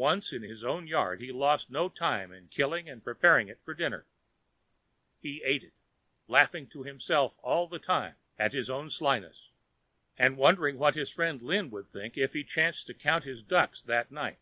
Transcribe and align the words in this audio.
Once 0.00 0.32
in 0.32 0.42
his 0.42 0.64
own 0.64 0.86
yard, 0.86 1.20
he 1.20 1.30
lost 1.30 1.70
no 1.70 1.86
time 1.90 2.32
in 2.32 2.48
killing 2.48 2.88
and 2.88 3.04
preparing 3.04 3.48
it 3.48 3.60
for 3.62 3.74
dinner. 3.74 4.06
He 5.20 5.42
ate 5.44 5.62
it, 5.62 5.74
laughing 6.26 6.66
to 6.70 6.84
himself 6.84 7.38
all 7.42 7.66
the 7.68 7.78
time 7.78 8.14
at 8.38 8.54
his 8.54 8.70
own 8.70 8.88
slyness, 8.88 9.50
and 10.16 10.38
wondering 10.38 10.78
what 10.78 10.94
his 10.94 11.10
friend 11.12 11.42
Lin 11.42 11.68
would 11.70 11.90
think 11.90 12.16
if 12.16 12.32
he 12.32 12.44
chanced 12.44 12.86
to 12.86 12.94
count 12.94 13.24
his 13.24 13.42
ducks 13.42 13.82
that 13.82 14.10
night. 14.10 14.38